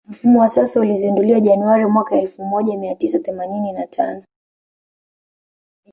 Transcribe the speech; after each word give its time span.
Mfumo 0.07 0.39
wa 0.39 0.47
sasa 0.47 0.79
ulizinduliwa 0.81 1.39
Januari 1.39 1.85
mwaka 1.85 2.15
elfu 2.15 2.45
moja 2.45 2.77
mia 2.77 2.95
tisa 2.95 3.19
themanini 3.19 3.71
na 3.71 3.87
tano 3.87 4.23